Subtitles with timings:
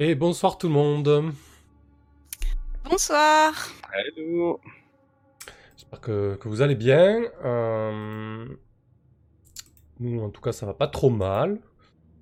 [0.00, 1.32] Et bonsoir tout le monde.
[2.84, 3.52] Bonsoir.
[3.92, 4.60] Hello.
[5.76, 7.24] J'espère que, que vous allez bien.
[7.44, 8.46] Euh,
[9.98, 11.58] Nous, en tout cas, ça va pas trop mal.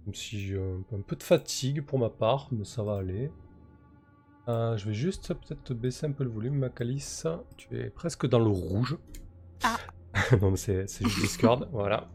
[0.07, 3.30] Même si j'ai un, un peu de fatigue pour ma part, mais ça va aller.
[4.49, 7.24] Euh, je vais juste peut-être baisser un peu le volume, Macalis.
[7.59, 8.97] Tu es presque dans le rouge.
[9.63, 9.77] Ah.
[10.41, 12.09] non, c'est c'est juste Discord, voilà.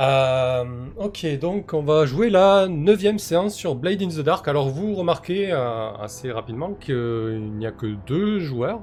[0.00, 4.46] Euh, ok, donc on va jouer la neuvième séance sur Blade in the Dark.
[4.46, 8.80] Alors vous remarquez euh, assez rapidement qu'il n'y a que deux joueurs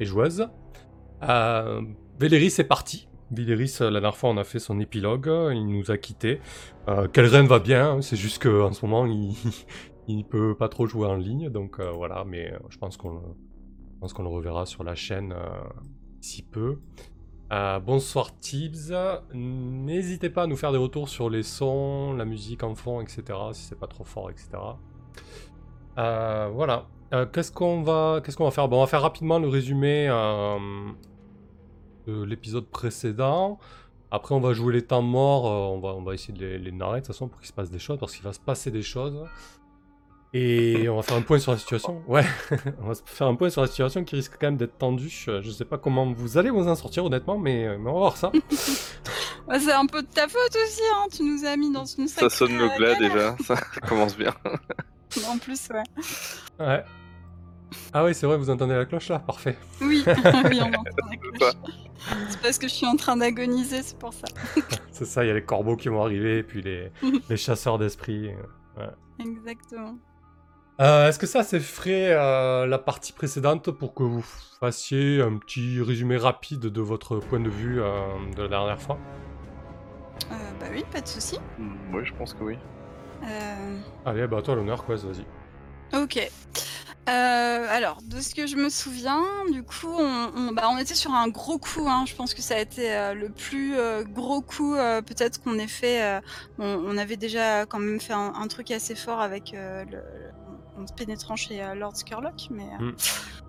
[0.00, 0.48] et joueuses.
[1.28, 1.82] Euh,
[2.18, 3.06] Véléris est parti.
[3.30, 5.30] Véléris, euh, la dernière fois, on a fait son épilogue.
[5.52, 6.40] Il nous a quittés.
[7.12, 8.00] Kelren va bien.
[8.00, 9.34] C'est juste qu'en ce moment, il
[10.08, 11.50] il peut pas trop jouer en ligne.
[11.50, 13.20] Donc voilà, mais je pense qu'on
[14.14, 15.34] qu'on le reverra sur la chaîne
[16.20, 16.78] d'ici peu.
[17.52, 18.92] Euh, bonsoir Tibbs.
[19.32, 23.22] N'hésitez pas à nous faire des retours sur les sons, la musique en fond, etc.
[23.52, 24.48] Si c'est pas trop fort, etc.
[25.98, 26.86] Euh, voilà.
[27.14, 28.64] Euh, qu'est-ce qu'on va, faire?
[28.72, 30.08] On va faire rapidement le résumé
[32.06, 33.58] de l'épisode précédent.
[34.10, 35.44] Après, on va jouer les temps morts.
[35.44, 37.52] on va, on va essayer de les, les narrer de toute façon pour qu'il se
[37.52, 39.24] passe des choses, parce qu'il va se passer des choses.
[40.32, 42.02] Et on va faire un point sur la situation.
[42.06, 42.24] Ouais,
[42.82, 45.10] on va se faire un point sur la situation qui risque quand même d'être tendue.
[45.28, 47.94] Euh, Je sais pas comment vous allez vous en sortir honnêtement, mais, euh, mais on
[47.94, 48.32] va voir ça.
[49.48, 51.06] Bah, c'est un peu de ta faute aussi, hein.
[51.14, 53.54] Tu nous as mis dans une Ça sonne le euh, glas déjà, ça
[53.88, 54.34] commence bien.
[55.28, 55.84] En plus, ouais.
[56.58, 56.82] Ouais.
[57.92, 59.56] Ah oui, c'est vrai, vous entendez la cloche là Parfait.
[59.80, 61.52] Oui, oui, on entend la C'est cloche.
[62.30, 64.26] C'est parce que je suis en train d'agoniser, c'est pour ça.
[64.90, 66.90] C'est ça, il y a les corbeaux qui vont arriver, et puis les,
[67.28, 68.30] les chasseurs d'esprit.
[69.20, 69.96] Exactement.
[70.80, 74.22] Euh, Est-ce que ça, c'est frais euh, la partie précédente pour que vous
[74.60, 77.94] fassiez un petit résumé rapide de votre point de vue euh,
[78.36, 78.98] de la dernière fois?
[80.30, 81.38] Euh, bah oui, pas de souci.
[81.58, 82.58] Hmm, Oui, je pense que oui.
[83.24, 85.24] Euh, Allez, bah toi l'honneur, quoi, vas-y.
[85.98, 86.18] Ok.
[87.08, 90.96] Euh, alors, de ce que je me souviens, du coup, on, on- bah, on était
[90.96, 91.86] sur un gros coup.
[91.88, 92.04] Hein.
[92.06, 95.58] Je pense que ça a été euh, le plus euh, gros coup, euh, peut-être qu'on
[95.58, 96.02] ait fait.
[96.02, 96.20] euh,
[96.58, 100.02] on, on avait déjà quand même fait un, un truc assez fort avec euh, le,
[100.76, 102.64] en se pénétrant chez euh, Lord Skurlock, mais.
[102.80, 102.96] euh, Mm.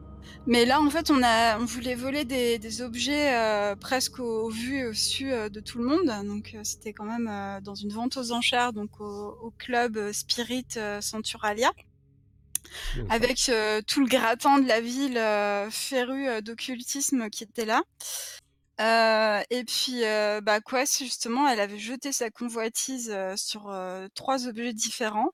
[0.50, 4.46] Mais là, en fait, on a, on voulait voler des, des objets euh, presque au,
[4.46, 6.26] au vu et au su euh, de tout le monde.
[6.26, 7.30] Donc, euh, c'était quand même
[7.62, 10.66] dans une vente aux enchères, donc au, au club Spirit
[11.02, 11.72] Centuralia
[13.10, 13.50] avec
[13.88, 15.22] tout le gratin de la ville
[15.72, 17.82] férue d'occultisme qui était là.
[19.50, 20.02] Et puis,
[20.44, 23.74] bah, Quest, justement, elle avait jeté sa convoitise sur
[24.16, 25.32] trois objets différents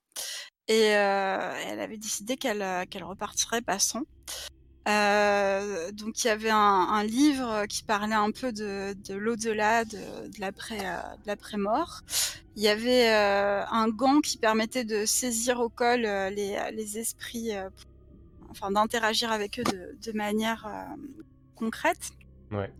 [0.68, 4.02] et euh, elle avait décidé qu'elle euh, qu'elle repartirait passant.
[4.86, 9.84] Euh, donc il y avait un, un livre qui parlait un peu de, de l'au-delà,
[9.86, 9.96] de,
[10.28, 12.02] de l'après, euh, l'après-mort.
[12.56, 16.98] Il y avait euh, un gant qui permettait de saisir au col euh, les, les
[16.98, 20.68] esprits, pour- enfin d'interagir avec eux de, de manière
[21.56, 22.10] concrète.
[22.50, 22.70] Ouais.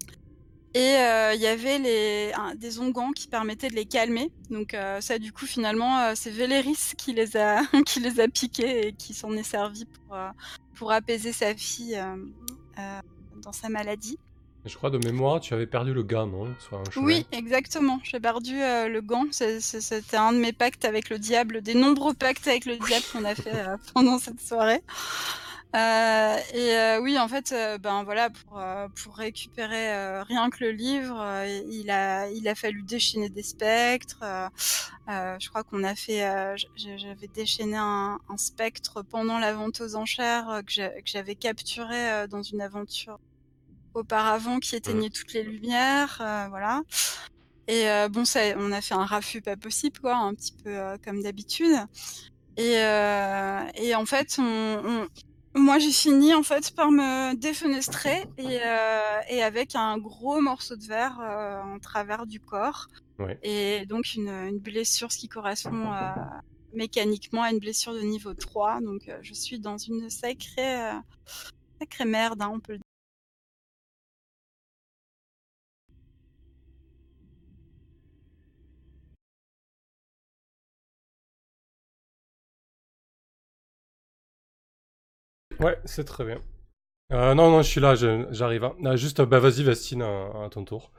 [0.75, 4.31] Et euh, il y avait les, un- des onguents qui permettaient de les calmer.
[4.51, 8.27] Donc euh, ça, du coup, finalement, euh, c'est Véléris qui les a, qui les a
[8.29, 10.29] piqués et qui s'en est servi pour, euh,
[10.75, 12.17] pour apaiser sa fille euh,
[12.81, 13.01] euh,
[13.43, 14.19] dans sa maladie.
[14.65, 16.49] Je crois de mémoire, tu avais perdu le gars, non?
[16.59, 17.07] Soit un chemin.
[17.07, 18.01] Oui, exactement.
[18.03, 19.27] J'ai perdu euh, le gant.
[19.31, 23.25] C'était un de mes pactes avec le diable, des nombreux pactes avec le diable qu'on
[23.25, 24.81] a fait euh, pendant cette soirée.
[25.75, 28.63] Euh, et euh, oui, en fait, euh, ben voilà, pour
[29.03, 31.17] pour récupérer rien que le livre,
[31.69, 34.23] il a il a fallu déchaîner des spectres.
[35.09, 36.21] je crois qu'on a fait,
[36.77, 42.61] j'avais déchaîné un, un spectre pendant la vente aux enchères que j'avais capturé dans une
[42.61, 43.19] aventure
[43.95, 46.17] auparavant qui éteignait toutes les lumières,
[46.51, 46.83] voilà.
[47.69, 51.23] Et bon, ça, on a fait un raffut pas possible, quoi, un petit peu comme
[51.23, 51.77] d'habitude.
[52.57, 52.75] Et,
[53.77, 55.09] et en fait, on, on-
[55.55, 60.77] moi j'ai fini en fait par me défenestrer et, euh, et avec un gros morceau
[60.77, 62.89] de verre euh, en travers du corps.
[63.19, 63.39] Ouais.
[63.43, 66.11] Et donc une, une blessure, ce qui correspond euh,
[66.73, 68.81] mécaniquement à une blessure de niveau 3.
[68.81, 70.99] Donc euh, je suis dans une sacrée, euh,
[71.79, 72.85] sacrée merde, hein, on peut le dire.
[85.61, 86.41] Ouais, c'est très bien.
[87.13, 88.71] Euh, non, non, je suis là, j'arrive.
[88.85, 90.93] Ah, juste, bah vas-y, Vestine, à, à ton tour.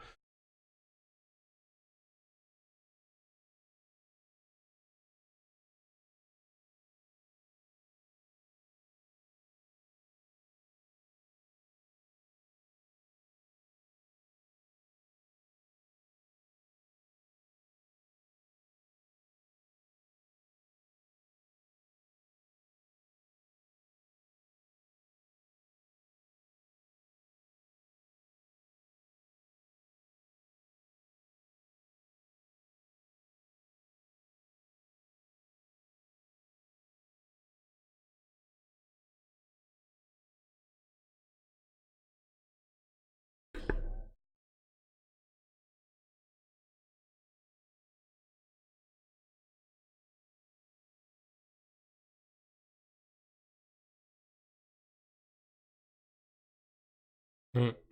[57.55, 57.84] Mm.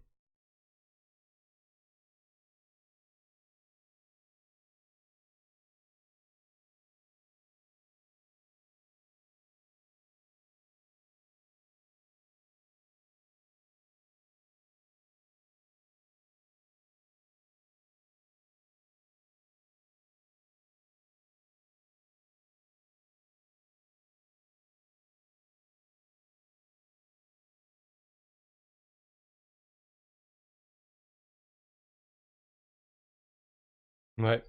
[34.18, 34.44] Ouais.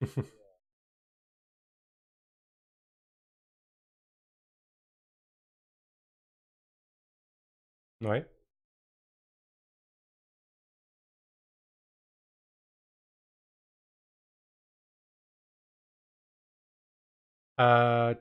[8.00, 8.26] Ouais.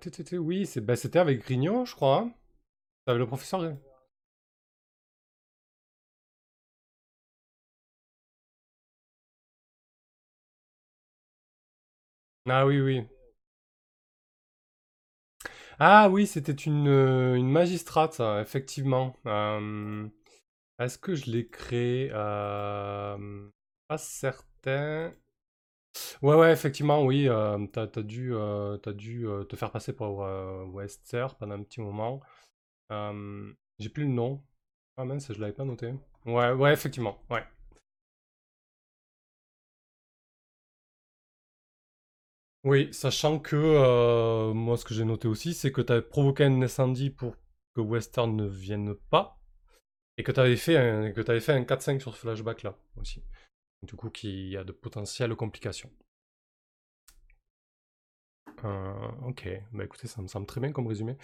[0.01, 2.19] Tu- oui, c'est, bah, c'était avec Grignon, je crois.
[2.21, 2.33] hein.
[3.07, 3.61] Avec le professeur.
[12.47, 13.05] Ah oui, oui.
[15.79, 19.15] Ah oui, c'était une, euh, une magistrate, ça, effectivement.
[20.79, 23.49] Est-ce que je l'ai créé Euh,
[23.87, 25.13] Pas certain.
[26.23, 27.27] Ouais, ouais, effectivement, oui.
[27.71, 28.33] t'as, dû,
[28.95, 30.19] dû te faire passer pour
[30.73, 32.21] Wester pendant un petit moment.
[33.79, 34.41] J'ai plus le nom.
[34.97, 35.93] Ah mince, je l'avais pas noté.
[36.25, 37.43] Ouais, ouais, effectivement, ouais.
[42.63, 46.45] Oui, sachant que euh, moi, ce que j'ai noté aussi, c'est que tu avais provoqué
[46.45, 47.35] un incendie pour
[47.75, 49.37] que Western ne vienne pas,
[50.17, 53.23] et que tu avais fait un, un 4-5 sur ce flashback là aussi.
[53.83, 55.91] Du coup, qui a de potentielles complications.
[58.63, 58.93] Euh,
[59.25, 61.17] ok, bah écoutez, ça me semble très bien comme résumé.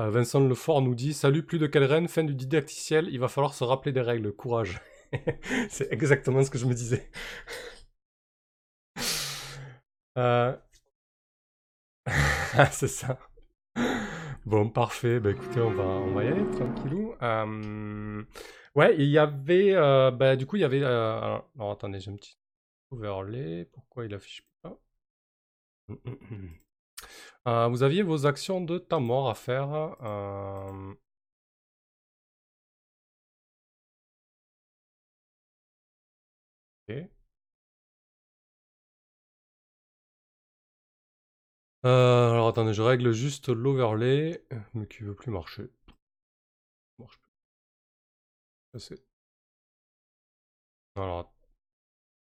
[0.00, 3.54] Euh, Vincent Lefort nous dit Salut, plus de Calren, fin du didacticiel, il va falloir
[3.54, 4.80] se rappeler des règles, courage.
[5.70, 7.10] c'est exactement ce que je me disais.
[10.18, 10.56] Euh,
[12.72, 13.18] c'est ça.
[14.46, 15.20] Bon, parfait.
[15.20, 17.14] Bah écoutez, on va, on va y aller tranquillou.
[17.22, 18.22] Euh,
[18.76, 19.72] Ouais, il y avait.
[19.74, 20.82] euh, bah, du coup, il y avait.
[20.82, 21.18] euh,
[21.56, 22.36] Alors, attendez, j'ai un petit
[22.92, 23.66] overlay.
[23.72, 24.78] Pourquoi il affiche pas?
[27.48, 29.96] Euh, Vous aviez vos actions de temps mort à faire.
[30.02, 30.92] euh,
[36.88, 37.19] ok.
[41.84, 44.42] Euh, alors attendez, je règle juste l'overlay,
[44.74, 45.70] mais qui veut plus marcher.
[46.98, 47.20] Marche
[48.72, 49.00] plus.
[50.94, 51.32] Alors